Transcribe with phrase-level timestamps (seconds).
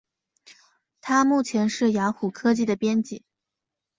[0.99, 3.23] 他目前是雅虎科技的编辑。